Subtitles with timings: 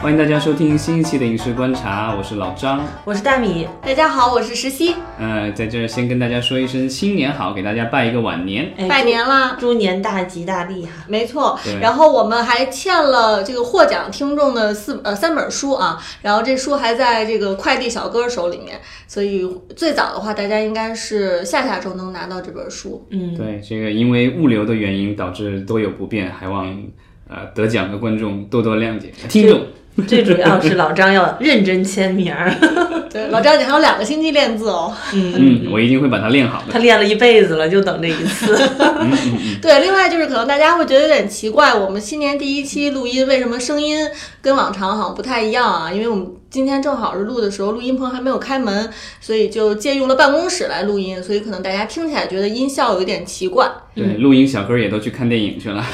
[0.00, 3.68] 欢迎大家收听新一期的《影视观察》，我是老张，我是大米。
[3.82, 4.94] 大家好，我是石溪。
[5.18, 8.72] 呃，在这儿先跟大家说一声新年好，给大家拜一个晚年。
[8.78, 9.58] 哎拜年啦！
[9.60, 11.04] 猪年大吉大利哈！
[11.06, 23.06] 没错，然后我们还欠了这个获奖听众的四呃三本书啊，然后这书还在这个快递小哥手里面，所以最早的话，大家应该是下下周能拿到这本书。
[23.10, 26.74] 嗯，对，这个因为物流的原因导致多有不便，还望
[27.28, 29.12] 呃得奖的观众多多谅解。
[29.28, 29.60] 听众，
[30.08, 32.52] 最主要是老张要认真签名儿，
[33.12, 34.92] 对，老张，你还有两个星期练字哦。
[35.12, 36.66] 嗯，我一定会把它练好的。
[36.72, 38.56] 他练了一辈子了，就等这一次。
[39.60, 44.06] 对，另外就是可能大家会觉得有点奇怪，我们新年第一期录音为什么声音
[44.40, 45.92] 跟往常好像不太一样啊？
[45.92, 48.90] 因为我们今天正好是录的时候，录音棚还没有开门，
[49.20, 53.70] 所以就借用了办公室来录音，所以可能大家听起来觉得音效有点奇怪。
[53.94, 55.84] 对，录音小哥也都去看电影去了。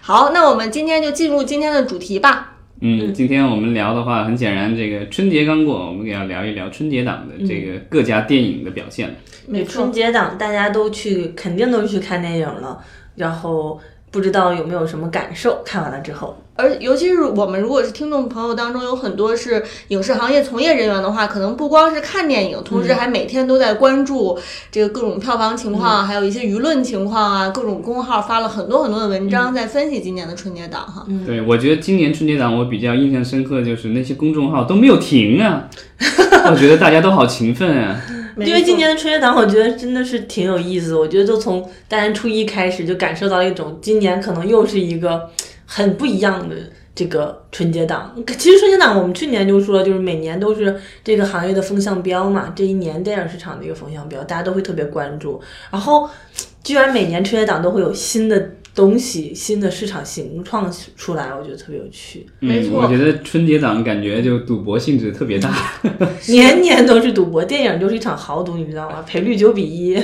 [0.00, 2.55] 好，那我们今天就进入今天的主题吧。
[2.80, 9.14] 嗯，今天我们聊的话，很显然，这个春节刚过，我们也要聊一聊春节档的这个各家电影的表现了。
[9.46, 12.78] 没春节档大家都去，肯定都去看电影了，
[13.14, 15.62] 然后不知道有没有什么感受？
[15.64, 24.38] 看完了之后，而尤其是我们如果是听众朋友当中有很多是影视行业从业人员的话，可能不光是看电影，同时还每天都在关注
[24.70, 31.06] 这个各种票房情况，还有一些舆论情况啊，各种公号发了很多很多的文章在分析今年的春节档哈。
[31.26, 35.68] 对，我觉得今年春节档我比较印象深刻，就是那些公众号都没有停啊，
[36.50, 38.00] 我觉得大家都好勤奋啊。
[38.38, 40.98] 因为今年的春节档，我觉得真的是挺有意思的。
[40.98, 45.30] 我觉得就从大年初一开始，就感受到一种今年可能又是一个
[45.66, 46.56] 很不一样的
[46.94, 48.16] 这个春节档。
[48.38, 55.40] 其实春节档我们去年就说，就是每年都是这个行业的风向标嘛，这一年电影市场的一个风向标，大家都会特别关注。
[55.70, 56.08] 然后，
[56.64, 62.26] 居然每年春节档都会有新的东西、新的市场形创出来，我觉得特别有趣。
[62.40, 65.50] 没错嗯，我觉得春节档感觉就赌博性质特别大。
[66.28, 69.02] 年年都是赌博，电影就是一场豪赌，你知道吗？
[69.06, 69.94] 赔率九比一。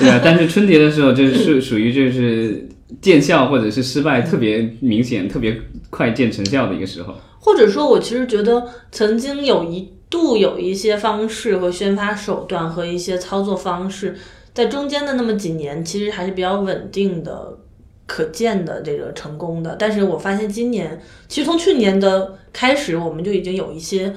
[0.00, 2.68] 对啊，但是春节的时候就是 属于就是
[3.00, 5.60] 见效或者是失败特别明显、特别
[5.90, 7.14] 快见成效的一个时候。
[7.40, 14.16] 或者说，我其实觉得曾经有一度有一些方式和宣发手段和一些操作方式，
[14.52, 17.56] 在中间的那么几年，其实还是比较稳定的、
[18.06, 19.76] 可见的这个成功的。
[19.78, 24.12] 但是我发现今年，其实从去年的开始，我们就已经有一些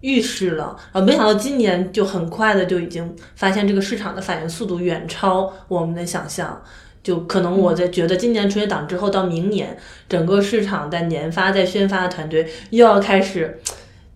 [0.00, 6.60] 预示了，啊，没想到今年就很快的就已经发现这个市场的反应速度远超我们的想象。
[7.04, 9.76] 就可能我在觉得今年春节档之后到明年，
[10.08, 13.60] 整个市场在研发、在宣发的团队又要开始，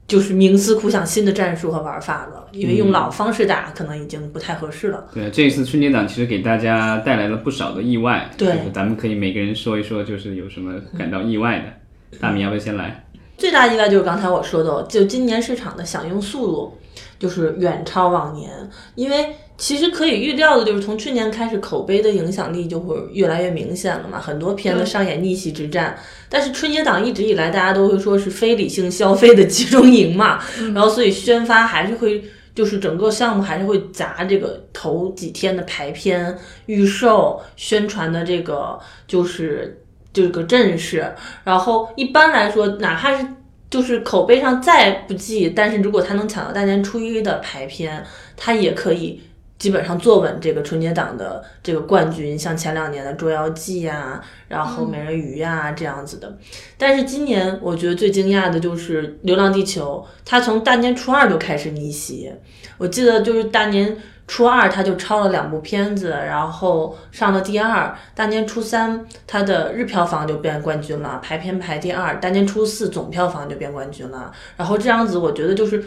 [0.08, 5.06] 就是冥思苦想新的战术和玩法了，因为用老方式打可能已经不太合适了。
[5.12, 8.28] 对，这一次春节档其实给大家带来了不少的意外。
[8.38, 12.18] 对就是咱们可以每个人说一说，就是有什么感到意外的。
[12.18, 13.04] 大米要不要先来？
[13.36, 16.78] 最大意外就是刚才我说的，就今年市场的响应速度
[17.18, 18.50] 就是远超往年，
[18.94, 19.26] 因为
[19.58, 25.98] 其实可以预料的就是从去年开始，口碑的影响力就会越来越明显了嘛，很多片子上演逆袭之战。
[26.30, 30.42] 但是春节档一直以来大家都会说是非理性消费的集中营嘛，
[30.72, 32.24] 然后所以宣发还是会。
[32.54, 36.36] 就是整个项目还是会砸这个头几天的排片、
[36.66, 38.76] 预售、宣传的这个
[39.06, 39.80] 就是
[40.12, 41.14] 这个阵势，
[41.44, 43.24] 然后一般来说，哪怕是
[43.70, 48.04] 就是口碑上再不济，但是如果他能抢到大年初一的排片，
[48.36, 49.22] 他也可以
[49.58, 56.36] 基本上坐稳这个春节档的这个冠军，像前两年的《捉妖记》呀，然后《美人鱼》呀这样子的。
[56.76, 62.32] 但是今年我觉得最惊讶的就是《流浪地球》，它从大年初二就开始逆袭，
[62.78, 63.96] 我记得就是大年。
[64.28, 67.96] 初二它就超了两部片子，然后上了第二。
[68.14, 72.20] 大年初三它的日票房就变冠军了，排片排第二。
[72.20, 74.30] 大年初四总票房就变冠军了。
[74.54, 75.82] 然后这样子，我觉得就是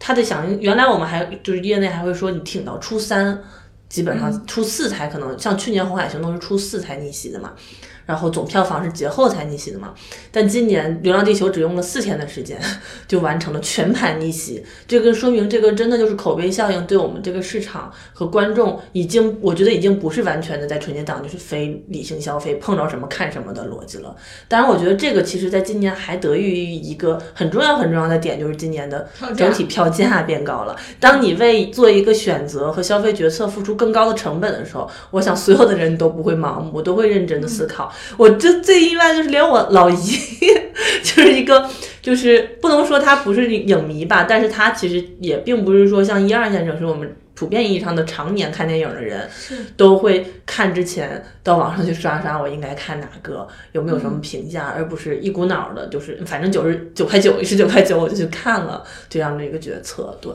[0.00, 0.60] 它的响应。
[0.60, 3.40] 原来我们还就是业内还会说，你挺到初三，
[3.88, 7.52] 基本上初四才可能，像去年《红海行动》是初四才逆袭的嘛。
[8.06, 9.94] 然后总票房是节后才逆袭的嘛，
[10.32, 12.60] 但今年《流浪地球》只用了四天的时间
[13.06, 24.14] 就完成了全盘逆袭，这个说明这个真的就是口碑效应对我们这个市场和观众已经，我觉得已经不是完全的在春节档就是非理性消费碰着什么看什么的逻辑了。
[24.48, 30.76] 当然，我觉得这个其实在今年还得益于一个很重要很重要的点，就是今年的整体票价变高了。
[30.98, 37.92] 当你为做一个选择和消费决策付出更高的成本的时候，我想所有的人都不会盲目，都会认真的思考。
[38.16, 40.18] 我这最意外就是连我老姨
[41.02, 41.68] 就是一个，
[42.00, 49.26] 就是不能说他不是影迷吧，但是他其实也并不是说像一二线城市我们普遍意义上的常年看电影的人，
[49.76, 60.14] 都会看之前到网上去刷刷，我应该看哪个，有没有什么评价，而不是一股脑的，就是反正九十九块九、十九块九我就去看了这样的一个决策。
[60.20, 60.30] 对，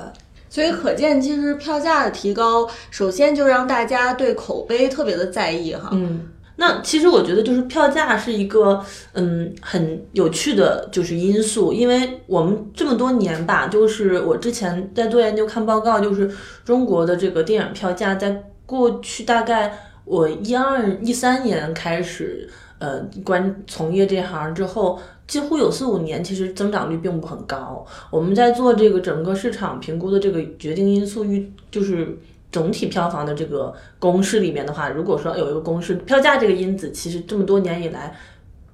[0.50, 5.89] 所以可见，其实票价的提高，首先就让大家对口碑特别的在意哈。
[5.91, 6.27] 嗯。
[6.57, 8.81] 那其实我觉得就是票价是一个
[9.12, 16.31] 嗯很有趣的就是因素，因为我们这么多年吧，就是我之前在做研究看报告，就是
[16.63, 22.50] 中国的这个电影票价在过去大概我一二一三年开始
[22.80, 24.98] 呃关从业这行之后，
[25.28, 27.86] 几乎有四五年其实增长率并不很高。
[28.10, 32.18] 我们在做这个整个市场评估的这个决定因素预就是。
[32.51, 38.15] 总体票房的这个公式里面的话，如果说有一个公式，票价这个因子，其实这么多年以来，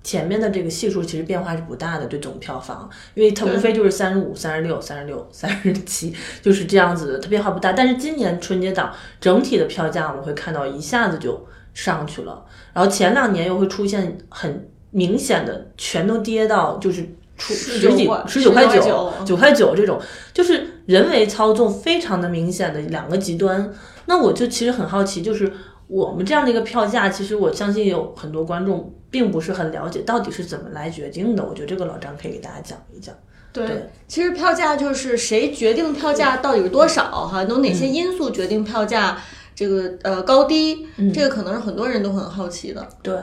[0.03, 7.73] 前面的这个系数其实变化是不大的，对总票房，因为它无非就是三十五、三十六、三十六、 三十七，就是这样子的，它变化不大。
[7.73, 17.01] 但是今年春节档整体的票价，我们会看到一下子就上去了，然后前两年又会出现很明显的全都跌到就是
[17.37, 17.53] 出。
[17.53, 19.99] 十几十九块九九块九这种，
[20.33, 23.71] 就是人为操纵非常的明显的两个极端。
[24.05, 25.51] 那我就其实很好奇，就是
[25.87, 31.43] 我们这样的一个票价，其实我相信有很多观众并不是很了解到底是怎么来决定的。
[31.43, 33.15] 我觉得这个老张可以给大家讲一讲。
[33.53, 33.65] 对，
[34.07, 37.43] 其实票价就是谁决定票价到底是多少哈？
[37.43, 39.17] 有哪些因素决定票价
[39.53, 40.87] 这个呃高低？
[41.13, 42.87] 这个可能是很多人都很好奇的。
[43.03, 43.13] 对。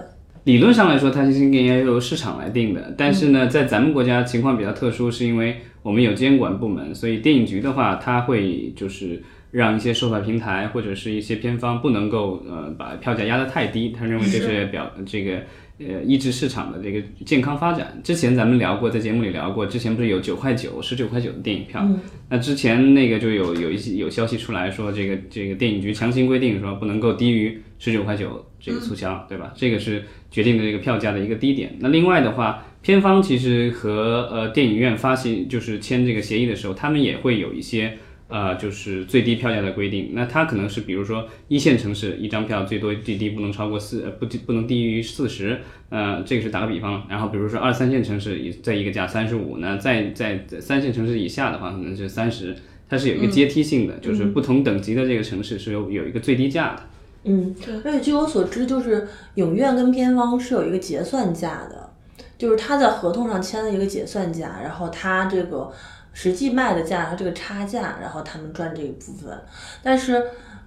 [0.44, 2.94] 理论上来说，它其实应该由市场来定的。
[2.96, 15.42] 但是呢，在咱们国家情况比较特殊，是因为我们有监管部门，所以电影局的话，它会就是让一些售票平台或者是一些片方不能够呃把票价压得太低，他认为这是表这个。
[15.80, 18.00] 呃，抑制市场的这个健康发展。
[18.02, 21.88] 之前咱们聊过，在节目里聊过，之前不是有九块九、十九块九的电影票？
[22.28, 29.52] 那之前那个就有有一些有消息出来说，这个这个电影局强行规定说不能够低于十九块九这个促销，对吧？
[29.54, 30.02] 这个是
[30.32, 31.76] 决定的这个票价的一个低点。
[31.78, 37.99] 那另外的话，片方其实和呃电影院发行就是签这个协议的时候，他们也会有一些。
[38.31, 45.58] 呃，就是最低票价的规定，那它可能是比如说一线城市一张票最多最低不能超过四，不不能低于四十，
[45.88, 47.06] 呃，这个是打个比方。
[47.08, 52.55] 然后比如说二三线城市一在一个价三十五，那在在三线城市以下的话可能是三十，
[52.87, 56.82] 它是有一个阶梯性的，就是不同等级的这个城市是有有一个最低价的。
[57.25, 57.76] 嗯，对。
[57.82, 61.88] 而且据我所知，就是影院跟片方是有一个结算价的，
[62.38, 65.70] 就是他在合同上签了一个结算价，然后他这个。
[66.14, 69.38] 实际卖的价和这个差价，然后他们赚这一部分。
[69.85, 70.20] 但是，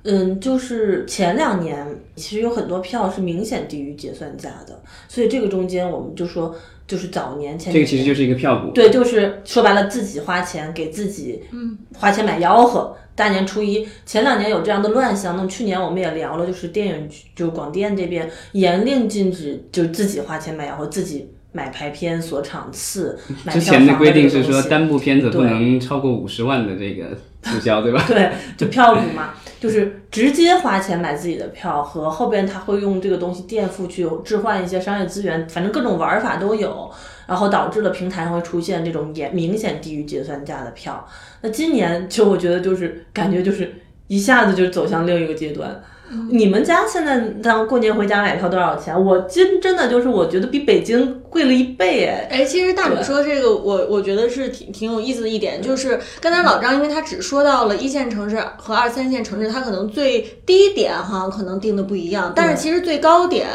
[0.04, 1.86] 嗯，就是前两年
[2.16, 6.56] 其实有很多票是明显低于结算价的，所以这个中间我们就说，
[6.88, 12.96] 就是早年前这个其实就是一个票股，对，就是说白了自己花钱给自己，嗯，花钱买吆喝。
[13.14, 21.30] 大年初一前两年有这样的乱象，那么去年我们也聊了，就是电影就是广电这边严令禁止，就自己花钱买吆喝，自己。
[21.52, 23.20] 买排片锁场次，
[23.52, 27.10] 之前的规定是说单部片子不能超过五十万的这个
[27.42, 28.04] 促销，对吧？
[28.08, 36.90] 对，就票股嘛，就是直接花钱买自己的票，和后边他会用这个东西垫付去置换一些商业资源，反正各种玩法都有，
[37.28, 41.06] 然后导致了平台上会出现这种也明显低于结算价的票。
[41.42, 43.74] 那今年就我觉得就是感觉就是
[44.08, 45.84] 一下子就走向另一个阶段。
[46.30, 48.94] 你们家现在当过年回家买票多少钱？
[49.06, 52.28] 我真真的就是我觉得比北京贵了一倍哎！
[52.30, 63.48] 哎，其实大米说这个，我我觉得是挺挺有意思的一点，就是刚才老张，因为他只说到了一线城市和二三线城市，他可能最低点哈可能定的不一样，但是其实最高点。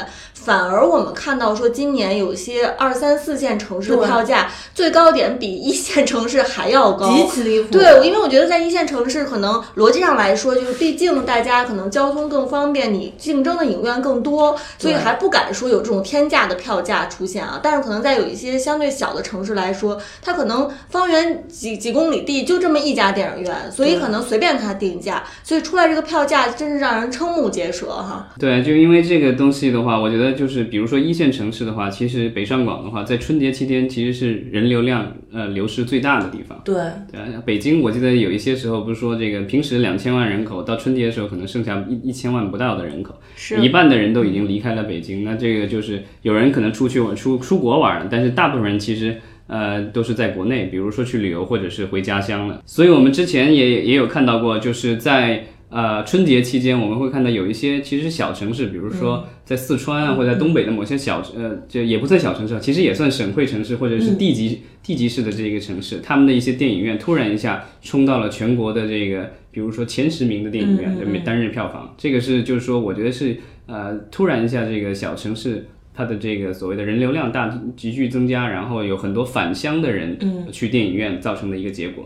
[0.44, 7.72] 反而我们看到说，今年有些二三四线城市的票价最高点比一线城市还要高，极其离谱。
[7.72, 17.58] 对，因为我觉得在一线城市，可能逻辑上来说，就是毕竟大家可能交通更方便，你竞争的影院更多，所以还不敢说有这种天价的票价出现啊。
[17.60, 28.28] 但是可能在有一些相对小的城市来说，它可能方圆几几公里地就这么一家电影院，所以可能随便它定价，所以出来这个票价真是让人瞠目结舌哈。
[28.38, 30.25] 对，就因为这个东西的话，我觉得。
[30.32, 36.60] 就是比如说一线城市的话，其实北上广的话，在春节期间其实是人流量呃流失最大的地方。
[36.64, 36.76] 对
[37.10, 45.24] 对，北京我记得有一些时候不是说这个平时两千万人口，到春节的时候可能剩下一一千万不到的人口，是一半的人都已经离开了北京。
[45.24, 49.16] 那这个就是有人可能出去玩出出国玩了，但是大部分人其实
[49.46, 52.62] 呃都是在国内，比如说去旅游或者是回家乡了。
[52.64, 55.44] 所以我们之前也也有看到过，就是在。
[55.68, 75.66] 呃春节期间，我们会看到有一些其实小城市，比如说在四川啊，或者在东北的某些小呃，就也不算小城市，其实也算省会城市或者是地级、地级市的这个城市，他们的一些电影院突然一下冲到了全国的这个，比如说前十名的电影院，每单日票房，这个是就是说，我觉得是呃突然一下这个小城市。
[75.96, 80.18] 它的这个所谓的人流量大急剧增加，然后有很多返乡的人
[80.52, 82.04] 去电影院造成的一个结果。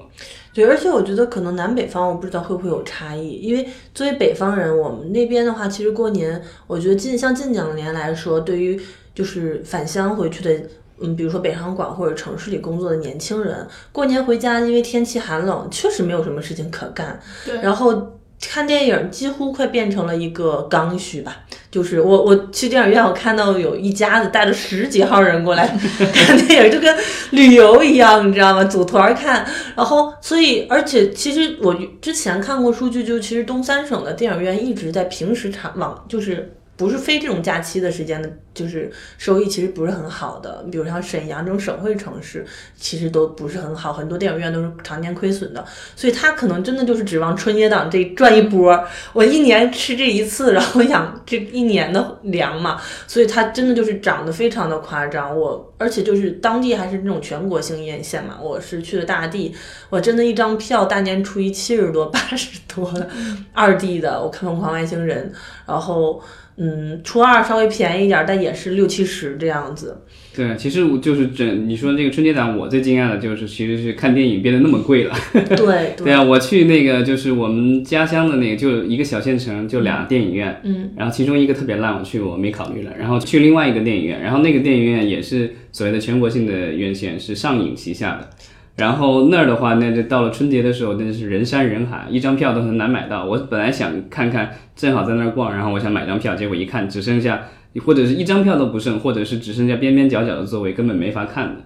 [0.54, 8.80] 对，而且我觉得可能南北方我不知道会不会有差异，因为作为北方人，我们那边的话，其实过年，我觉得近像近两年来说，对于
[9.14, 10.62] 就是返乡回去的，
[11.00, 18.19] 嗯，比如说北上广或者城市里工作的年轻人，过年回家，因为天气寒冷，确实没有什么事情可干，对，然后。
[18.40, 25.68] 看电影几乎快变成了一个刚需吧，就是我我去电影院，我看到有一家子带了十几号人过来
[26.12, 26.96] 看电影，就跟
[27.30, 28.64] 旅游一样，你知道吗？
[28.64, 36.54] 组团看，然后所以而且其实我之前看过数据，就其实东三省的电影院一直在平时场往就是。
[36.80, 40.64] 不是非这种假期的时间的，就是收益其实不是很好的。
[40.72, 42.42] 比如像沈阳这种省会城市，
[42.74, 45.62] 其实都不是很好，很多电影院都是常年亏损的。
[45.94, 48.82] 所以他可能真的就是指望春节档这赚一波，
[49.12, 52.80] 我一年吃这一次，然后养这一年的粮嘛。
[53.06, 55.38] 所以它真的就是涨得非常的夸张。
[55.38, 59.54] 我而且就是当地还是那种全国性院线嘛，我是去的大地，
[59.90, 63.06] 我真的一张票大年初一七十多八十多的，
[63.52, 65.30] 二 D 的，我看《疯狂外星人》，
[65.70, 66.22] 然后。
[66.62, 70.02] 嗯，初二稍微便宜一点，但也是六七十这样子。
[70.36, 75.14] 对，其实我就是整你说这个春节档，我最惊讶的就是其实是看电影变得那么贵了。
[75.32, 80.60] 对对啊，我去那个就是我们家乡的那个，就一个小县城，就俩电影院。
[80.64, 80.90] 嗯。
[80.96, 82.92] 然后其中一个特别烂，我去我没考虑了。
[82.98, 88.28] 然后去另外一个电影院，然后那个电影院也是所谓的全国性的院线，是上影旗下的。
[88.76, 93.26] 然后那儿的话，那就到了春节的时候，那是人山人海，一张票都很难买到。
[93.26, 97.42] 我本来想看看，正好在那儿逛，然后我想买张票，结果一看只剩下，
[97.84, 101.60] 或者是一张票都不剩，或者是只剩下边边角角的座位，根本没法看的。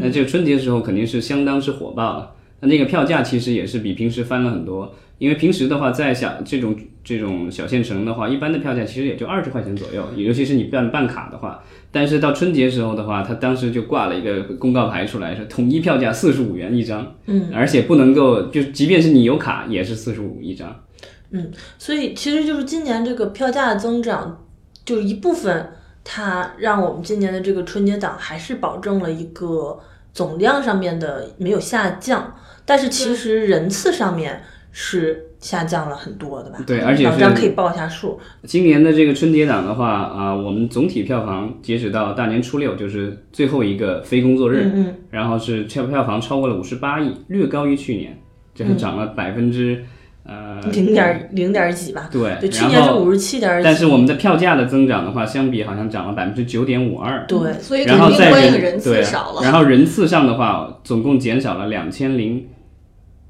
[0.00, 2.32] 那这个春节时候肯定是相当是火爆了。
[2.60, 4.94] 那那个票价其实也是比平时翻了很多。
[5.18, 6.76] 因为平时的话，在想这种
[7.08, 11.64] 这种小县城的话，一般的票价其实也就二十块钱左右，尤其是你办办卡的话。
[11.90, 20.84] 但是到春节时候的话，他当时就挂了一个公告牌出来，说统一票价四十五元一张，嗯，而且不能够，就即便是你有卡，也是四十五一张。
[21.30, 24.44] 嗯，所以其实就是今年这个票价的增长，
[24.84, 25.72] 就一部分
[26.04, 29.80] 它让我们今年的这个春节档还是保证了一个
[30.12, 32.34] 总量上面的没有下降，
[32.66, 34.42] 但是其实人次上面。
[34.70, 36.58] 是下降了很多的吧？
[36.66, 38.18] 对，而且老张可以报一下数。
[38.44, 48.18] 今年的这个春节档的话啊，我们总体票房截止到大年初六，就是最后一个非工作日，嗯，然后是票票房超过了五十八亿，略高于去年，
[48.54, 49.82] 就是涨了百分之
[50.24, 52.08] 呃零点零点几吧。
[52.12, 57.24] 对，对，去年是五十七点但是我们的票价的增长的话，相比好像涨了百分之九点五二。
[57.26, 59.42] 对，所以然后在人次少了。
[59.42, 62.46] 然后人次上的话，总共减少了两千零。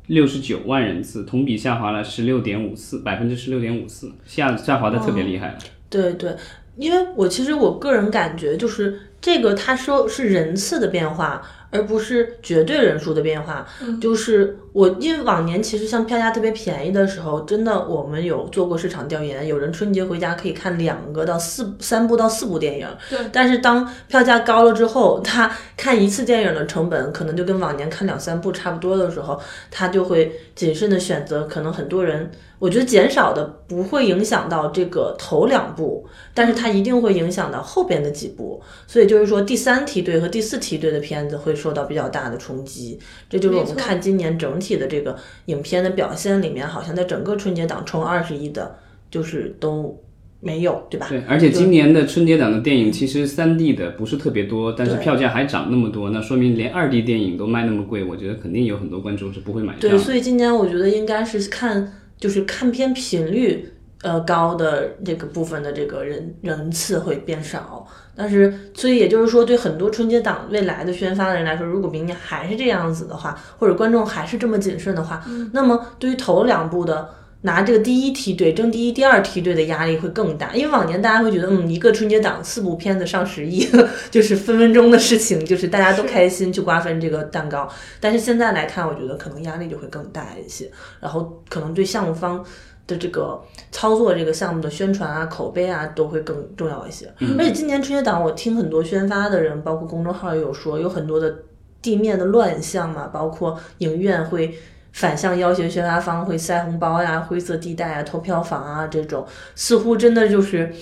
[0.08, 5.56] 六十九万人次，同比下滑了十六点五四，百分之十六点五四，下下滑的特别厉害。
[5.88, 6.36] 对对，
[6.76, 11.40] 因为我其实我个人感觉就是这个，他说是人次的变化。
[11.70, 13.66] 而不是绝对人数的变化，
[14.00, 22.88] 就是我因为往年其实像票价特别便宜的时候，真的我们有做过市场调研，有人春节回家可以看两个到四三部到四部电影。
[23.10, 32.30] 对，但是当票价高了之后，他看一次电影的成本可能就跟往年看两三部差不多的时候，他就会谨慎的选择，可能很多人。
[32.58, 36.04] 我觉得减少的不会影响到这个头两部，
[36.34, 42.98] 但是它一定会影响到后边的几部，所以就是说第三梯队和第四梯队的片子会受到比较大的冲击。
[43.30, 48.74] 这就是我们看今年整体的这个影片的表现里面，好像在整个春节档冲二十亿的，
[49.08, 49.96] 就是都
[50.40, 51.06] 没有，对吧？
[51.08, 59.80] 对，而且今年的春节档的电影其实三 D 的不是特别多，但是票价还涨那么多，那说明连二 D 电影都卖那么贵，我觉得肯定有很多观众是不会买账。
[59.90, 61.92] 对，所以今年我觉得应该是看。
[62.20, 63.64] 就是看片频率
[64.02, 77.08] 呃高的这个部分的这个人人次会变少，但是所以也就是说，对很多春节档未来的宣发的人来说，如果明年还是这样子的话，或者观众还是这么谨慎的话，那么对于头两部的
[77.42, 83.64] 拿这个第一梯队争第一、第二梯队的压力会更大，因为往年大家会觉得，嗯，一个春节档四部片子上十亿，
[84.10, 87.68] 就是分分钟的事情，就是大家都开心去瓜分这个蛋糕。
[88.00, 90.68] 但是现在来看，我觉得可能压力就会更大一些，
[91.00, 92.44] 然后可能对项目方
[92.88, 93.40] 的这个
[93.70, 97.06] 操作这个项目的宣传啊、口碑啊都会更重要一些。
[97.38, 101.32] 而且今年春节档，我听很多宣发的人，包括公众号也有说，有很多的
[101.80, 104.58] 地面的乱象嘛，包括影院会。
[104.92, 110.72] 反向要挟宣发方会塞红包呀、灰色地带啊、投票房啊这种，似乎真的就是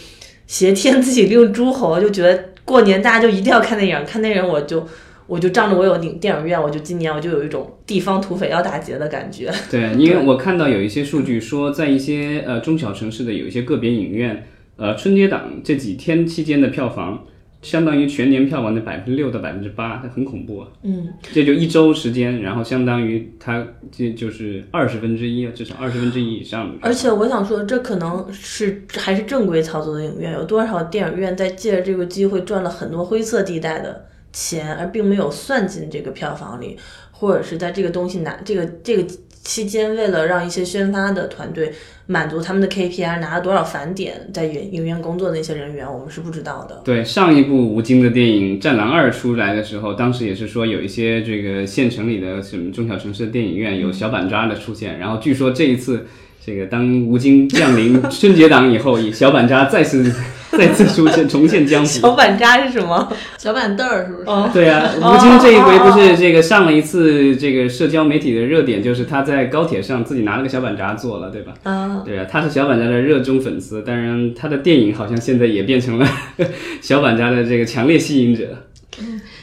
[0.47, 4.87] 挟 天子以令诸侯，就觉得过年大家就一定要看电影，看电影我就。
[5.29, 9.51] 我就仗着我有电电影院，我就今年我就有一种地方土匪要打劫的感觉。
[9.69, 14.47] 对，因为我看到有一些数据说，在一些呃中小城市的有一些个别影院，
[14.77, 17.25] 呃春节档这几天期间的票房，
[17.67, 20.69] 相当于全年票房的百分之六到百分之八，它很恐怖啊。
[20.83, 26.73] 嗯，这就一周时间，然后相当于它这就是二十分之一，至少二十分之一以上。
[26.81, 34.07] 而且我想说，这可能是还是正规操作的影院，有多少电影院在借着这个机会赚了很多灰色地带的。
[34.33, 36.77] 钱，而并没有算进这个票房里，
[37.11, 41.73] 或者是在这个东西拿这个这个期间，为了让一些宣发的团队
[42.07, 46.81] 满足他们的 KPI，拿了多少返点，在影影院工作的那些人员，我们是不知道的。
[46.85, 56.07] 对，上一部吴京的电影《战狼二》出来的时候，当时也是说有一些这个县城里的什么中小城市的电影院有小板扎的出现，然后据说这一次
[56.45, 60.13] 这个当吴京降临春节档以后，以小板扎再次。
[60.57, 61.87] 再次出现，重现江湖。
[61.87, 63.13] 小板扎是什么？
[63.37, 64.53] 小板凳儿是不是？
[64.53, 71.53] 对啊，吴京这一回不是这个上了一次这个社交媒体的热点，就是他在高铁上自己拿了个小板扎做了，对吧？
[71.65, 76.09] 啊，对啊，他是小板扎的热衷粉丝，当然他的电影好像现在也变成了
[76.81, 78.45] 小板扎的这个强烈吸引者。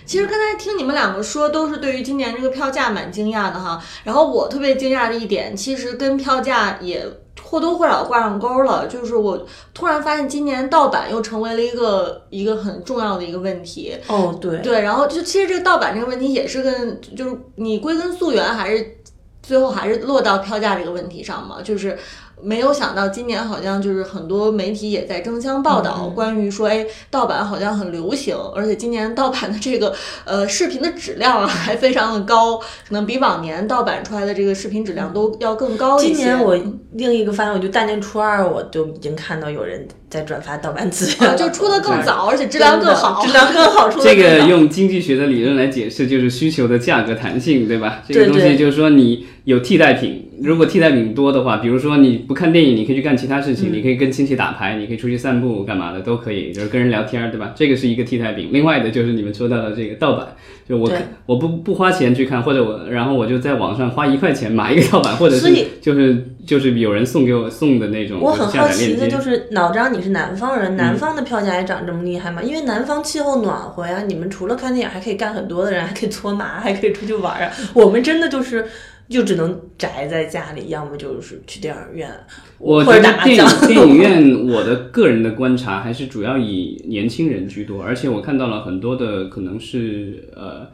[0.04, 3.82] 嗯，其实刚才听你们两个说，都是对于今年这个票价蛮惊讶的哈。
[4.04, 7.06] 然后我特别惊讶的一点，其实跟票价也。
[7.42, 13.96] 或多或少挂上钩了，就是我突然发现今年盗版又成为了一个一个很重要的一个问题。
[14.08, 18.98] 哦，对对，然后就其实这个盗版这个问题也是跟就是你归根溯源还是
[19.44, 21.98] 最后还是落到票价这个问题上嘛，就是。
[22.44, 29.94] 没有想到今年好像就是很多媒体也在争相报道，关于说，哎，盗版好像很流行，而且今年盗版的这个
[30.26, 36.14] 呃 视频的质量还非常的高，可能比往年盗版出来的这个视频质量都要更高一些。
[36.14, 36.58] 今年我
[36.94, 44.02] 另一个发现，我就大年初二我就已经看到有人在转发盗版资源，就出的更早，而且质量更好， 质量更好出。
[44.02, 48.04] 这个用经济学的理论来解释，就是需求的价格弹性，对吧？
[48.08, 50.32] 这个东西就是说你有替代品。
[50.44, 57.54] 如果替代品多的话，比如说你不看电影，你可以去干其他事情，你可以跟亲戚打牌，你可以出去散步，干嘛的都可以，就是跟人聊天，对吧？
[57.56, 58.50] 这个是一个替代品。
[58.52, 60.28] 另外的就是你们说到的这个盗版，
[60.68, 60.92] 就我
[61.26, 65.50] 我不不花钱去看，或者我然后我就在网上花一块钱买一个盗版，或者是
[65.82, 68.20] 就是就是有人送给我送的那种。
[68.20, 72.44] 我很好奇的就是，老张你是南方人，南方的票价也涨这么厉害吗？
[72.44, 77.50] 因为南方气候暖和呀，你们除了看电影还可以干很多的人，还可以搓麻，还可以出去玩啊。
[77.74, 78.66] 我们真的就是。
[79.10, 82.10] 就只能宅在家里，要么就是去电影院。
[82.58, 90.68] 我觉得电影电影院， 我的个人的观察还是主要以年轻人居多，而且我看到了很多的可能是呃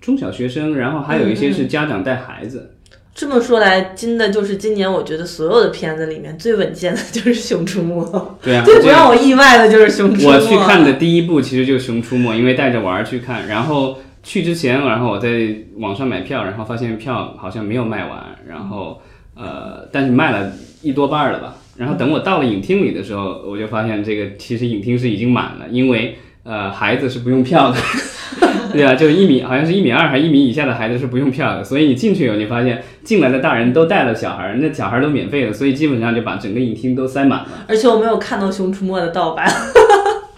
[0.00, 2.70] 中小学生，然后还有一些是家长带孩子。
[3.12, 7.94] 这么说来，真的就是今年我觉得所有的片子里面最稳健的就是《熊出没》。
[8.42, 10.28] 对啊，最不让我意外的就是《熊出没》。
[10.28, 13.98] 我去看的第一部其实就是《熊出没》，因为带着娃儿去看，然后。
[14.24, 19.00] 去之前，然后我在网上买票，然后发现票好像没有卖完，然后
[19.36, 20.50] 呃，但是卖了
[20.82, 21.56] 一多半了吧。
[21.76, 27.78] 然后等我到了影厅里的时候，我就发现这个其实影厅是已经满了，因为呃孩子是不用票的，
[28.72, 37.48] 对啊，就一米好像是一米二还一米以下的孩子是不用票的，所以你进去以后，你发现进来的大人都带了小孩，那小孩都免费的，所以基本上就把整个影厅都塞满了。
[37.68, 39.44] 而且我没有看到《熊出没》的盗版，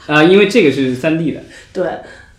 [0.06, 1.40] 啊， 因为这个是三 D 的，
[1.72, 1.84] 对。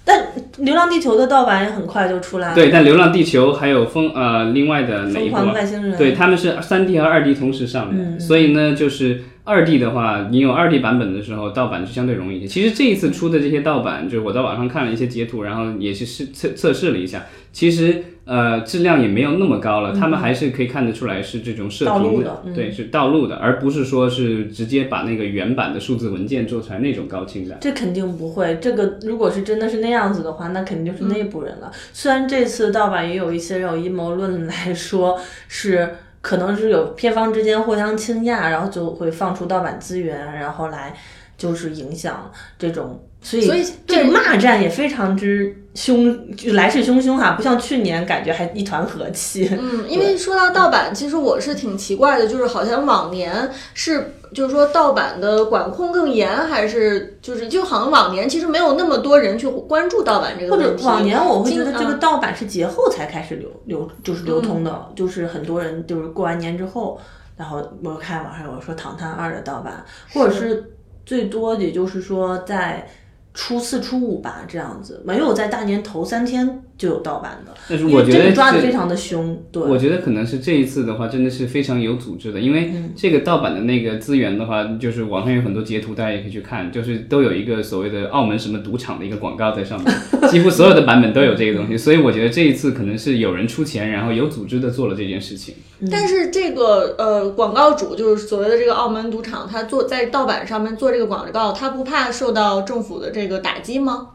[0.08, 0.20] 但
[0.60, 2.56] 《流浪地球》的盗版也很快就出来了。
[2.56, 5.36] 对，但《流浪地球》还有风呃另外的哪一部？
[5.36, 5.98] 疯狂外星人。
[5.98, 12.48] 对，他们是三 D 和二 D 同时上的，所以呢，就是二 D 的话，你有二 D 版本的时候，盗版就相对容易一些。
[12.48, 18.04] 其实这一次出的这些盗版，就是我在网上看了一些截图，然后也是试测测试了一下，其实。
[18.28, 27.56] 呃，质量也没有那么高了，他们还是可以看得出来是这种射频的，对，是盗录的，而不是说是直接把那个原版的数字文件做出来那种高清的。
[27.62, 31.72] 这肯定不会，这个如果是真的是那样子的话，那肯定就是内部人了。
[31.94, 35.96] 虽然这次盗版也有一些有阴谋论来说是
[36.28, 40.94] 可能是有片方之间互相倾轧，然后就会放出盗版资源，然后来
[41.38, 43.02] 就是影响这种。
[43.22, 49.50] 所以，所以这个骂战也非常之凶，就来势汹汹哈，不像去年感觉还一团和气。
[49.58, 60.72] 嗯，因为说到盗版，其实我是挺奇怪的，就是好像往年是，就是说盗版的管控更严，还是就是就好像往年其实没有那么多人去关注盗版这个问题。
[60.72, 67.00] 或者往年我会觉得这个盗版是节后才开始流流，就是流通的，就是很多人就是过完年之后，
[67.36, 70.72] 然后我看网上有说《唐探二》的盗版，或者是
[71.06, 72.88] 最多也就是说在。
[73.40, 77.54] 初四、初五吧，这样子没有在大年头三天就有盗版的。
[77.70, 89.94] 但是我觉得这个抓的非常的凶，对，我觉得可能是这一次的话，真的是非常有组织的，因为嗯这个盗版的那个资源的话，就是网上有很多截图，大家也可以去看，就是都有一个所谓的澳门什么赌场的一个广告在上面，
[90.30, 95.56] 几乎所有的版本都有这个东西，所以我觉得这一次可能是有人出钱，然后有组织的做了这件事情。
[95.92, 104.10] 但是这个呃广告主就是所谓的这个澳门赌场，他做在盗版上面做这个广告，他不怕受到政府的这个打击吗？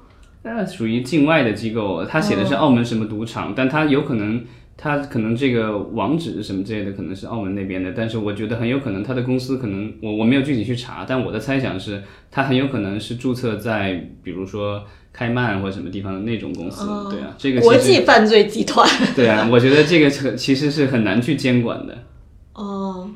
[0.45, 4.45] 那属于境外的机构，他写的是澳门什么赌场，但他有可能，
[4.77, 18.89] 他可能这个网址什么之类的可能是澳门那边的，但是我觉得很有可能他的公司可能我我没有具体去查，但我的猜想是，他很有可能是注册在比如说开曼或者什么地方的那种公司，对啊，这个国际犯罪集团。
[19.15, 21.99] 对啊，我觉得这个其实是很难去监管的。
[22.55, 23.09] 哦，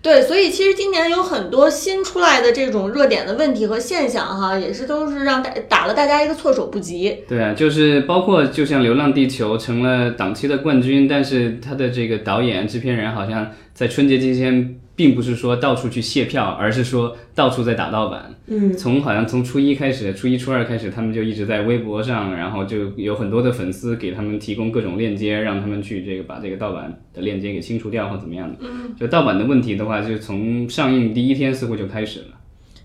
[0.00, 7.24] 对，所以其实今年有很多新出来的这种热点的问题和现象哈，也是都是让大打了大家一个措手不及。
[7.28, 18.34] 对啊，就是包括就像《流浪地球》成了档期的冠军，但是他的这个导演、制片人好像在春节期间，并不是说到处去卸票，而是说到处在打盗版。
[18.48, 28.56] 嗯，从好像从初一开始，初一初二开始，他们就一直在微博上，然后就有很多的粉丝给他们提供各种链接，让他们去这个把这个盗版的链接给清除掉或怎么样的。
[28.60, 32.26] 嗯，就盗版的问题的话，就从上映第一天似乎就开始了。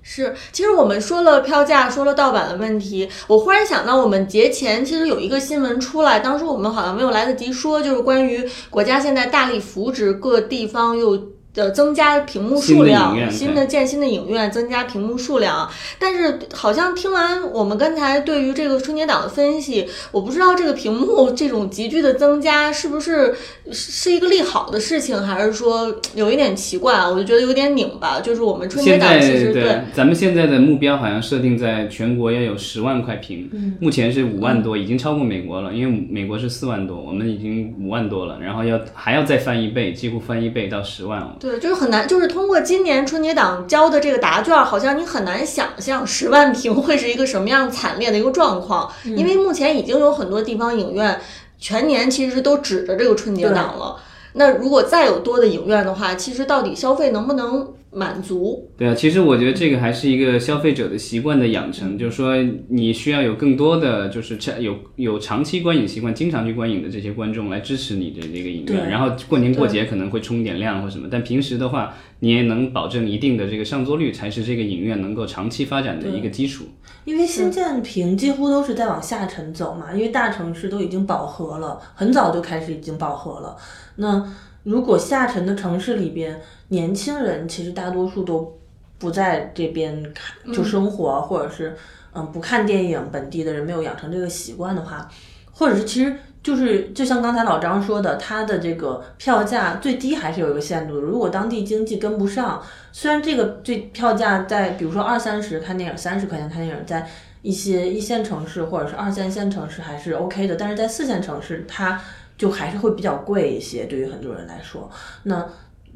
[0.04, 11.33] 是，其实我们说了票价，说了盗版的问题，我忽然想到，我们节前其实有一个新闻出来，当时我们好像没有来得及说，就是关于国家现在大力扶植各地方又。
[11.56, 15.70] 呃，增加屏幕数量，新的建新的影院，增加屏幕数量。
[16.00, 23.36] 但是好像听完我们刚才对于这个春节档的分析，我不知道这个屏幕这种急剧的增加是不是
[23.72, 27.08] 是是一个利好的事情，还是说有一点奇怪啊？
[27.08, 28.20] 我就觉得有点拧巴。
[28.20, 41.38] 就是我们春节档其实对咱们现在的目标好像设定在全国要有十万块屏，嗯目前是五万多，已经超过美国了，因为美国是四万多，我们已经五万多了，然后要还要再翻一倍，几乎翻一倍到十万了。
[41.44, 51.20] 对，就是很难，就是通过今年春节档交的这个答卷，好像你很难想象十万平会是一个什么样惨烈的一个状况，因为目前已经有很多地方影院
[51.60, 53.98] 全年其实都指着这个春节档了。
[54.36, 58.70] 那如果再有多的影院的话，其实到底消费能不能满足？
[58.78, 62.36] 对啊，其实我觉得这个还是一个消费者的习惯的养成，就是说
[62.68, 76.66] 你需要有更多的就是长有有长期观影习惯、经常去观影的这些观众来支持你的这个影院，然后过年过节可能会充点量或什么，但平时的话你也能保证一定的这个上座率，才是这个影院能够长期发展的一个基础。
[77.06, 83.58] 因为新建屏几乎都是在往下沉走嘛，因为大城市都已经饱和了，很早就开始已经饱和了。
[83.98, 84.26] 那
[84.64, 86.40] 如果下沉的城市里边，
[86.74, 88.60] 年轻人其实大多数都
[88.98, 91.78] 不在这边看就生活，或者是
[92.14, 95.08] 嗯不看电影，本地的人没有养成这个习惯的话，
[95.52, 101.02] 或者是其实就是就像刚才老张说的，他的这个票价最低还是有一个限度的。
[101.02, 102.60] 如果当地经济跟不上，
[102.92, 107.08] 虽然这个最票价在比如说二三十看电影，三十块钱看电影，在
[107.44, 112.02] 一些一线城市或者是二三线城市还是 OK 的，但是在四线城市它
[112.36, 114.90] 就还是会比较贵一些，对于很多人来说，
[115.24, 115.46] 那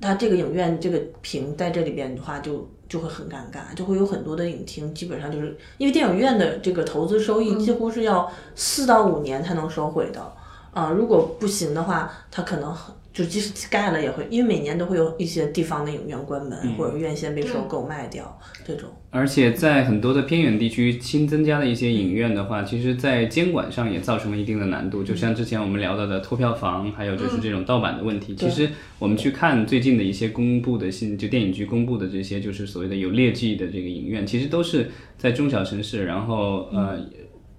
[0.01, 2.67] 它这个影院这个屏在这里边的话就。
[2.89, 10.21] 就会很尴尬，就会有很多的影厅，基本上就是因为电影院的这个投资收益几乎是要四到五年才能收回的，
[10.71, 18.88] 啊、如果不行的话，它可能很就即使盖了也会，因为每年都会有一些地方的影院关门、或者院线被收购卖掉这种。
[19.10, 25.03] 而且在很多的偏远地区新增加的一些影院的话，其实在监管上也造成了一定的难度。
[25.03, 28.36] 就像之前我们聊到的脱票房，还有就是这种盗版的问题。
[28.36, 36.99] 其实我们去看最近的一些公布的信，就电影局公布的这些，就是所谓的有劣迹的这个影院，其实都是在中小城市，然后呃，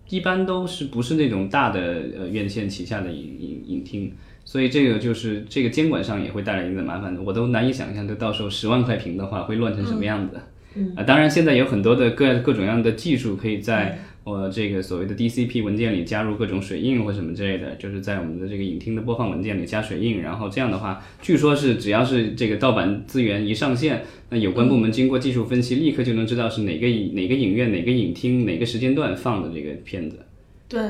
[0.08, 1.80] 一般都是不是那种大的
[2.16, 4.12] 呃院线旗下的影影影厅。
[4.48, 10.40] 所以这个就是这个监管上也会带来一定的麻烦的，我都难以想象，就到时候十万块屏的话会乱成什么样子。
[10.74, 30.20] 嗯，啊，当然现在有很多的各各种样的技术，可以在我这个所谓的 DCP 文件里加入各种水印或什么之类的，就是在我们的这个影厅的播放文件里加水印，然后这样的话，据说是只要是这个盗版资源一上线，那有关部门经过技术分析，立刻就能知道是哪个影哪个影院哪个影厅哪个时间段放的这个片子。
[30.66, 30.80] 对，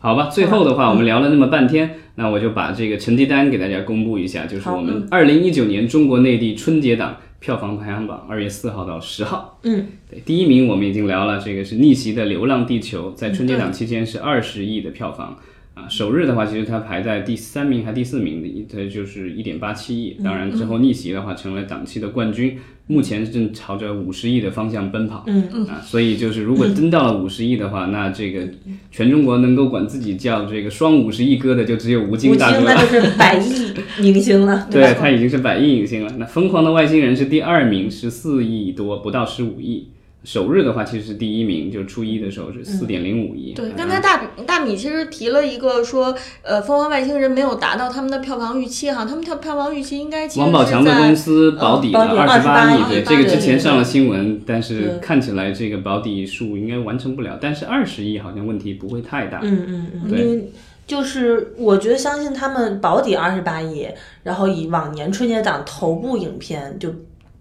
[0.00, 9.58] 好吧，最后的话，我们聊了那么半天，那我就把这个成绩单给大家公布一下，就是我们二零一九年中国内地春节档票房排行榜，二月四号到十号。
[9.64, 15.36] 嗯，对，第一名我们已经聊了，这个是逆袭的《流浪地球》，在春节档期间是二十亿的票房。
[15.78, 20.16] 啊，首日的话，其实它排在第三名还第四名的，它就是一点八七亿。
[20.24, 25.22] 当然之后逆袭的话，成了档期的冠军，目前正朝着五十亿的方向奔跑。
[25.28, 28.48] 嗯嗯啊，所以就是如果真到了五十亿的话，那这个
[28.90, 32.74] 全中国能够管自己叫这个双五十亿哥的，就只有吴京大哥了。
[32.74, 34.94] 那就是百亿明星了，对？
[34.94, 36.12] 他已经是百亿影星了。
[36.18, 39.90] 那《疯狂的外星人》是第二名，十四亿多，不到十五亿。
[40.24, 43.54] 首日的话其实是第一名，就初一的时候是四点零五亿。
[43.54, 59.40] 对，啊刚才大大米其实提了一个说，呃，《疯狂外星人》没有达到他们的票房预期哈，他们票票房预期应该其实王宝强的公司保底了二十八亿，对，这个之前上了新闻，但是看起来这个保底数应该完成不了，但是二十亿好像问题不会太大。
[59.42, 60.50] 嗯嗯嗯，对
[60.86, 63.86] 就是我觉得相信他们保底二十八亿，
[64.24, 66.92] 然后以往年春节档头部影片就。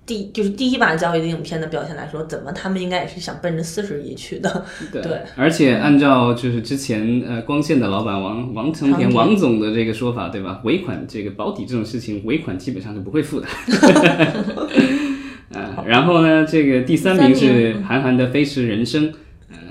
[0.08, 4.66] 第就是第一把交椅的影片的表现来说，怎么他们应该也是想奔着四十亿去的。
[4.92, 10.62] 对对而且按照就是之前呃光线的老板王王成田王总的这个说法，对吧？
[10.64, 13.48] 尾款这个保底这种事情，尾款基本上是不会付的。
[15.54, 19.12] 呃，然后呢，这个第三名是韩寒的《飞驰人生》。
[19.12, 19.18] 呃，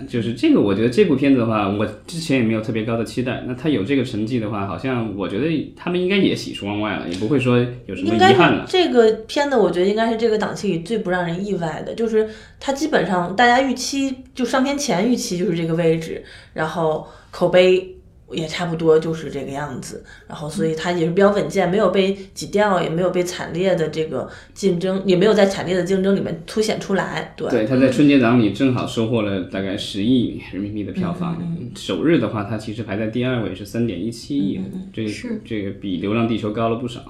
[0.09, 3.43] 就是这个，我觉得这部片子的话，我之前也没有特别高的期待。
[3.47, 8.65] 那他有这个成绩的话，好像我觉得他们应该也喜出望外了，也不会说有什么遗应该是憾了。
[8.69, 12.29] 这个片子，我觉得应该是这个档期里最不让人意外的，就是
[12.61, 16.23] 它基本上大家预期就上片前预期就是这个位置，
[16.55, 17.96] 然后口碑
[18.33, 27.33] 也差不多就是这个样子，然后所以它也是比较稳健，没有被挤掉，也没有被惨烈的这个竞争，也没有在惨烈的竞争里面凸显出来。
[27.37, 31.37] 对，对，它在春节档里正好收获了大概十亿人民币的票房。
[31.41, 37.01] 嗯首日的话，它其实排在第二位，是三点一七亿，嗯这是这个比《流浪地球》高了不少。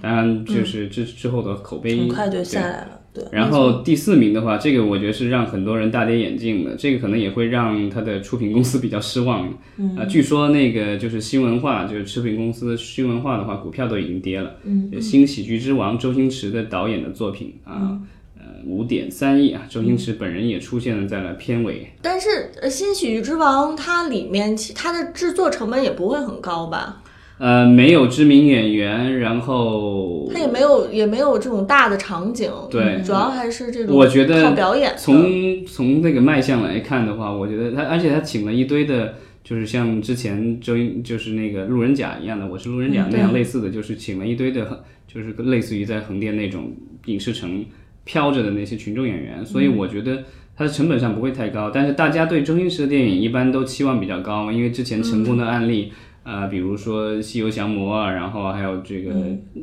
[0.00, 3.00] 当然，就是之之后的口碑很快就下来了。
[3.14, 9.48] 对，然后第四名的话，这个我觉得是让很多人大跌眼镜的，这个可能也会让他的出品公司比较失望。
[9.76, 14.56] 嗯、啊，据说那个就是新文化，就是出品公司新文化的话，股票都已经跌了。
[14.64, 18.00] 嗯，新喜剧之王周星驰的导演的作品啊，
[18.36, 21.88] 呃，五点三亿啊，周星驰本人也出现了在了片尾。
[22.02, 27.00] 但是呃《新喜剧之王》它里面其它的制作成本也不会很高吧？
[27.38, 34.94] 呃，没有知名演员，然后他也没有也没有这种大的场景，对主要还是这种我觉得靠表演。
[34.96, 46.72] 从从那个卖相来看的话，我觉得他，而且他请了一堆的，就是像之前周英就是那个路人甲一样的，我是路人甲那样类似的，就是请了一堆的，就是类似于在横店那种
[47.06, 47.64] 影视城
[48.04, 50.22] 飘着的那些群众演员，所以我觉得。
[50.56, 55.92] 它的成本上不会太高，但是大家对周星驰的电影一般都期望比较高，因为之前成功的案例，
[56.24, 59.14] 呃，比如说《西游降魔》啊，然后还有这个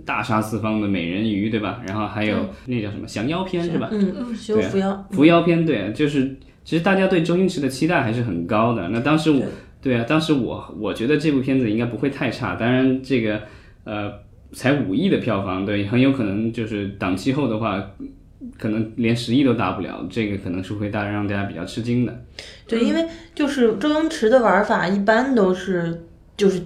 [0.06, 1.82] 大杀四方的美人鱼，对吧？
[1.88, 3.90] 然后还有那叫什么降妖篇，是吧？
[3.92, 8.88] 嗯，修对扶摇，扶摇篇，对，就是其实大家对周星驰的期待还是很高的。
[8.90, 9.44] 那当时我，
[9.82, 12.56] 对啊，当时我我觉得这部片子应该不会太差。
[12.56, 13.42] 当然，这个
[13.84, 14.14] 呃
[14.52, 17.84] 才五亿的票房，对，很有可能就是档期后的话，
[18.60, 22.24] 可能连十亿都达不了，这个可能是会大让大家比较吃惊的。
[22.68, 26.06] 对，因为就是周星驰的玩法一般都是
[26.42, 26.60] 就是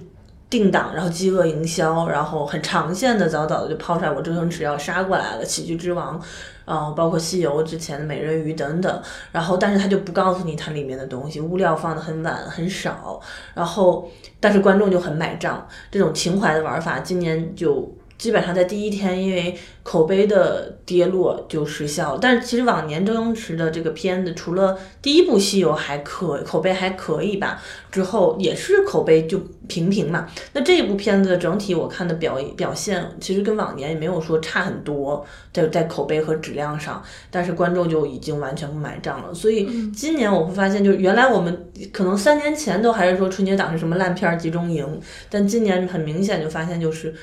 [0.48, 6.18] 定档，然后饥饿营销，然后很长线的，早早的就抛出来，我周星驰要杀过来了，喜剧之王，
[6.64, 13.20] 然后、包括西游之前的美人鱼等等，然后但是他就不告诉你它里面的东西，物料放的很晚很少，
[13.52, 14.10] 然后
[14.40, 17.94] 但是观众就很买账，这种情怀的玩法，今年就。
[18.18, 22.18] 基本上在第一天，因为口碑的跌落就失效了。
[22.20, 30.26] 但是其实往年周星驰的这个片子，除了第一部《西游》还可口碑还可以吧，之后也是口碑就平平嘛。
[30.54, 39.34] 那这一部片子的整体我看的表表现，其实跟往年也没有说差很多，在在口碑和质量上，但是观众就已经完全不买账了。
[39.34, 47.14] 所以今年我会发现，就是原来我们可能三年前都还是说春节档是什么烂片集中营，但今年很明显就发现就是。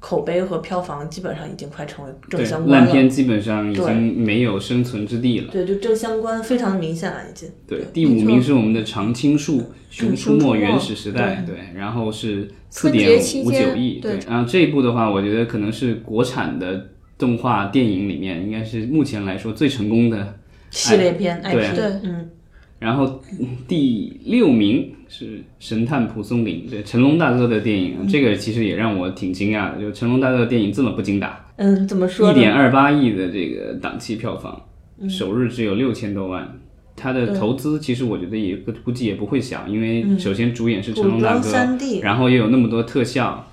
[0.00, 2.86] 口碑和票房基本上已经快成为正，相关了。
[2.86, 5.50] 烂片基本上已经没有生存之地了。
[5.50, 7.48] 对，就正相关，非常明显了，已经。
[7.66, 9.58] 对，第五名是我们的常青树
[9.90, 20.34] 《熊出没》原始时代，对，然后是四点五九亿，对然后这一部的话，我觉得可能是国产的动画电影里面，应该是目前来说最成功的。
[20.70, 21.66] 系列片对
[22.02, 22.28] 嗯，
[22.78, 25.24] 然后嗯第六名是
[25.58, 32.32] 《神探蒲松龄》，对成龙大哥的电影，这个其实也让我挺惊讶的，就成龙大哥的电影这么不经打，嗯，怎么说呢？
[32.32, 34.60] 一点二八亿的这个档期票房，
[35.08, 36.58] 首日只有六千多万。
[37.00, 41.48] 他的投资其实我觉得也估估计也不会小，因为首先主演是成龙大哥，
[42.02, 43.46] 然后又有那么多特效，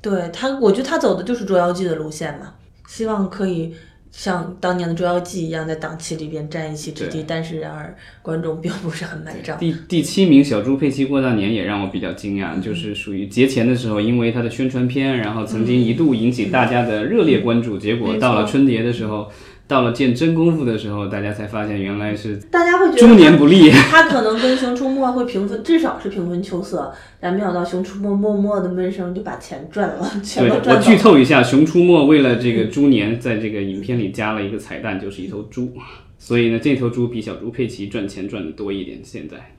[0.00, 2.54] 对他，我觉得他走的就是《捉妖记》的路线嘛，
[2.88, 3.70] 希望可以
[4.16, 9.58] 像当年的《捉妖记》一样，在档期里边占一席之地，但是然而观众并不是很买账。
[9.58, 19.30] 第第七名小猪佩奇过大年也让我比较惊讶，就是属于节前的时候，因为它的宣传片，然后曾经一度引起大家的热烈关注，结果到了春节的时候。
[19.68, 23.68] 到了见真功夫的时候，大家才发现原来是大家会觉得中年不利。
[23.70, 26.92] 他可能跟《熊出没》会平分，至少是平分秋色。
[27.18, 35.72] 但没想到《熊出没》默默的闷声就把钱赚了， 全都赚我剧透一下，《熊出没》为了这个猪年，在这个影片里加了一个彩蛋，就是一头猪。
[36.18, 39.00] 所以呢，这头猪比小猪佩奇赚钱赚的多一点。
[39.02, 39.55] 现在。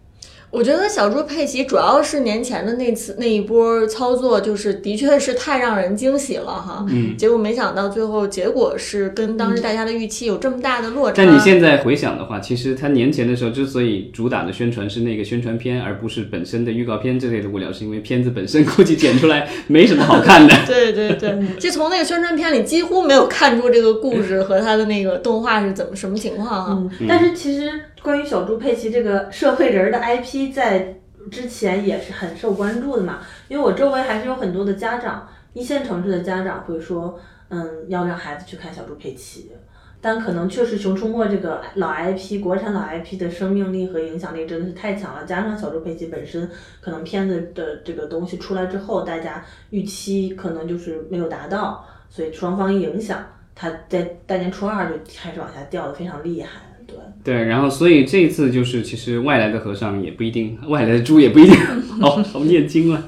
[0.50, 6.86] 我觉得小猪佩奇主要是年前的那次那一波操作，就是的确是太让人惊喜了哈。
[6.90, 7.18] 嗯。
[7.18, 11.14] 结果没想到最后结果是跟当时大家的预期有这么大的落差。
[11.18, 20.56] 但你现在回想的话，其实他年前的时候之所以主打的宣传是那个宣传片，而不是本身的预告片之类的物料，是因为片子本身估计剪出来没什么好看的。
[20.66, 26.84] 对 对对，就从那个宣传片里几乎没有看出这个故事和他的那个动画是怎么什么情况啊。
[27.08, 27.70] 但是其实。
[28.08, 30.96] 关于小猪佩奇这个社会人的 IP，在
[31.30, 33.20] 之前也是很受关注的嘛。
[33.50, 39.52] 因为我周围还是有很多的家长，一线城市的家长会说，嗯，要让孩子去看小猪佩奇。
[40.00, 45.26] 但可能确实《熊出没》这个老 IP，国产老 IP 的生命力和影响力真的是太强了。
[45.26, 53.22] 加上小猪佩奇本身，可能片子的这个东西出来之后，大家预期可能就是没有达到，所以双方影响，
[53.54, 56.62] 它在大年初二就开始往下掉的非常厉害。
[56.88, 61.56] 对对，然后所以这一次就是其实外来的和尚也不一定，外来的猪也不一定。
[62.02, 63.04] 好好念经了。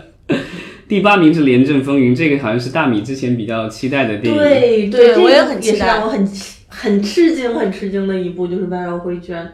[0.87, 4.39] 第八名是《廉政风云》，这个好像是大米之前比较期待的电影。
[4.39, 6.27] 对对，我也很期待，我很
[6.67, 9.49] 很吃惊，很吃惊的一部就是万绕回圈。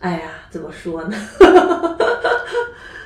[0.00, 1.16] 哎呀，怎么说呢？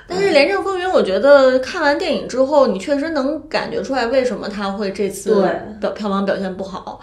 [0.08, 5.46] 但是《廉政风云》，我觉得看完电影之后，你确实能感觉出来为什么他会这次
[5.80, 7.00] 表票房表现不好。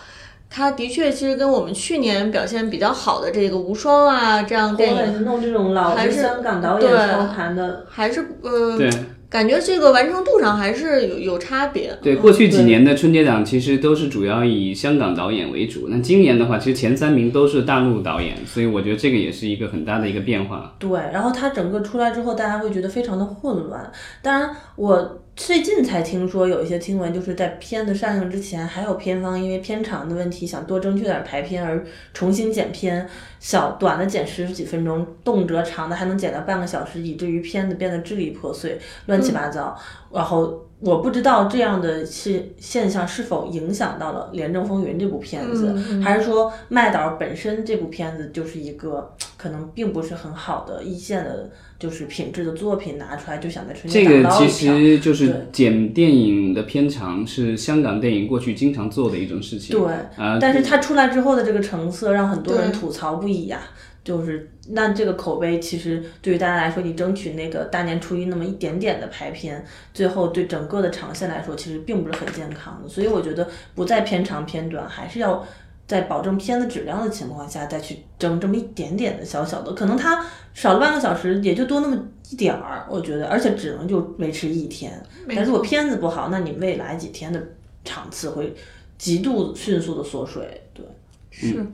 [0.50, 8.78] 他的确，其实跟我们去年表现比较好的这个《无双》啊这样电影，弄这种老是香港导演操盘的，还是呃。
[8.78, 8.90] 对。
[9.30, 11.94] 感觉这个完成度上还是有有差别。
[12.02, 20.74] 对，过去几年的春节档其实都是主要以香港导演为主，那今年的话，其实前三名都是大陆导演，所以我觉得这个也是一个很大的一个变化。
[20.80, 23.92] 对，然后它整个出来之后，大家会觉得非常的混乱。
[24.22, 33.08] 当然，我最近才听说有一些听闻，就是在片子上映之前，还有片方因为片长的问题，想多争取点排片而重新剪片，
[33.40, 38.80] 小短的剪十几分钟，动辄长的还能剪到半个小时，以至于片子变得支离破碎。
[39.06, 39.78] 乱七八糟，
[40.12, 45.72] 然后我不知道这样的现现象是否影响到了《廉政风云》这部片子，
[46.04, 51.48] 还是说麦导本身这部片子就是一个可能并不是很好的一线的，
[51.80, 59.78] 就是品质的作品拿出来就想在春节这个其实就是剪电影的片长是香港电影过去经常做的一种事情。
[59.78, 59.94] 对，
[60.40, 63.62] 但是它出来之后的这个成色让很多人吐槽不已呀。
[64.04, 72.88] 就是那这个口碑，其实对于大家来说，你争取那个大年初一那么一点点的排片，最后对整个的长线来说，其实并不是很健康的。
[72.88, 75.46] 所以我觉得不再偏长偏短，还是要
[75.88, 80.24] 在保证片子质量的情况下，再去争这么一点点的小小的，可能它
[80.54, 81.98] 少了半个小时，也就多那么
[82.30, 82.86] 一点儿。
[82.90, 85.02] 我觉得，而且只能就维持一天。
[85.34, 87.42] 但如果片子不好，那你未来几天的
[87.86, 88.54] 场次会
[88.98, 90.62] 极度迅速的缩水。
[90.74, 90.86] 对，
[91.32, 91.66] 是。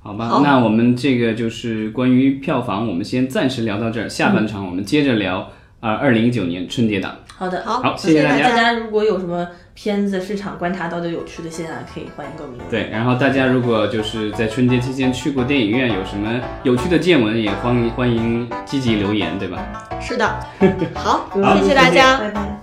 [0.00, 4.06] 好吧，那我们这个就是关于票房，我们先暂时聊到这儿。
[4.06, 5.50] 下半场我们接着聊
[5.80, 7.16] 啊，二零一九年春节档。
[7.26, 8.50] 好的，好，谢谢大家。
[8.50, 19.58] 大家如果有什么片子市场观察到的有趣的现象，可以欢迎跟我们对，然后大家如果就是在春节期间去过电影院，有什么有趣的见闻，也欢迎欢迎积极留言，对吧？
[20.00, 20.26] 是的，
[20.94, 22.53] 好，好，谢谢大家，拜拜。